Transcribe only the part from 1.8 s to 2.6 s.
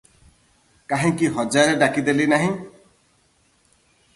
ଡାକିଦେଲି ନାହିଁ?